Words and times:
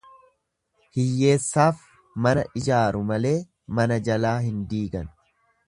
Hiyyeessaaf 0.97 1.83
mana 2.27 2.47
ijaaru 2.61 3.03
malee 3.13 3.37
mana 3.81 3.99
jalaa 4.09 4.35
hin 4.49 4.57
diigan. 4.73 5.17